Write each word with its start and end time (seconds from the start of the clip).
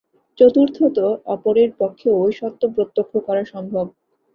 চতুর্থত 0.37 0.97
অপরের 1.27 1.69
পক্ষেও 1.79 2.15
ঐ 2.19 2.37
সত্য 2.39 2.61
প্রত্যক্ষ 2.75 3.13
করা 3.27 3.43
সম্ভব। 3.53 3.85